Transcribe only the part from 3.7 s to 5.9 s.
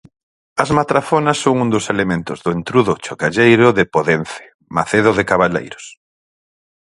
de Podence, Macedo de Cavaleiros